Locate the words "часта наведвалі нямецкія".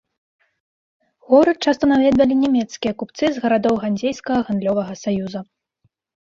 1.69-2.93